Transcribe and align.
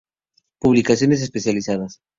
Publicaciones 0.57 1.21
especializadas. 1.21 2.01